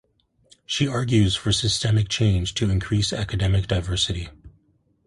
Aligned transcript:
She 0.65 0.87
argues 0.87 1.35
for 1.35 1.51
systemic 1.51 2.09
change 2.09 2.55
to 2.55 2.71
increase 2.71 3.13
academic 3.13 3.67
diversity. 3.67 4.29